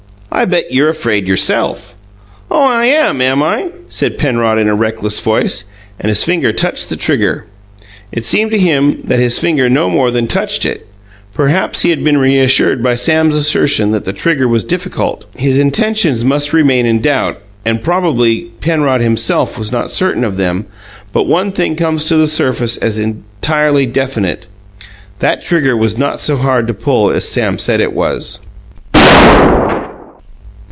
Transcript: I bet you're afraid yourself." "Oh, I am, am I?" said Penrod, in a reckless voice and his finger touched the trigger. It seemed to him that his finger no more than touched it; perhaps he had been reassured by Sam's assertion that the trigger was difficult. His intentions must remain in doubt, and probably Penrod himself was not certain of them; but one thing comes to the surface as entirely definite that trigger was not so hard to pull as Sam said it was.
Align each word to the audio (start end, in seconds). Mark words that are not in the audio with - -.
I 0.33 0.45
bet 0.45 0.71
you're 0.71 0.89
afraid 0.89 1.27
yourself." 1.27 1.93
"Oh, 2.49 2.63
I 2.63 2.85
am, 2.85 3.21
am 3.21 3.43
I?" 3.43 3.67
said 3.89 4.17
Penrod, 4.17 4.57
in 4.57 4.69
a 4.69 4.73
reckless 4.73 5.19
voice 5.19 5.65
and 5.99 6.07
his 6.09 6.23
finger 6.23 6.51
touched 6.53 6.89
the 6.89 6.95
trigger. 6.95 7.45
It 8.13 8.23
seemed 8.23 8.49
to 8.51 8.57
him 8.57 8.99
that 9.03 9.19
his 9.19 9.37
finger 9.37 9.69
no 9.69 9.89
more 9.89 10.09
than 10.09 10.27
touched 10.27 10.65
it; 10.65 10.87
perhaps 11.33 11.81
he 11.81 11.89
had 11.89 12.01
been 12.03 12.17
reassured 12.17 12.81
by 12.81 12.95
Sam's 12.95 13.35
assertion 13.35 13.91
that 13.91 14.05
the 14.05 14.13
trigger 14.13 14.47
was 14.47 14.63
difficult. 14.63 15.25
His 15.35 15.59
intentions 15.59 16.23
must 16.23 16.53
remain 16.53 16.85
in 16.85 17.01
doubt, 17.01 17.37
and 17.65 17.83
probably 17.83 18.51
Penrod 18.61 19.01
himself 19.01 19.59
was 19.59 19.71
not 19.71 19.91
certain 19.91 20.23
of 20.23 20.37
them; 20.37 20.65
but 21.11 21.27
one 21.27 21.51
thing 21.51 21.75
comes 21.75 22.05
to 22.05 22.15
the 22.15 22.25
surface 22.25 22.77
as 22.77 22.97
entirely 22.97 23.85
definite 23.85 24.47
that 25.19 25.43
trigger 25.43 25.75
was 25.75 25.97
not 25.97 26.21
so 26.21 26.37
hard 26.37 26.65
to 26.67 26.73
pull 26.73 27.11
as 27.11 27.27
Sam 27.27 27.57
said 27.57 27.81
it 27.81 27.93
was. 27.93 28.43